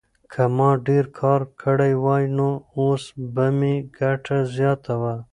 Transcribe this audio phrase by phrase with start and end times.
[0.31, 3.03] که ما ډېر کار کړی وای نو اوس
[3.33, 5.15] به مې ګټه زیاته وه.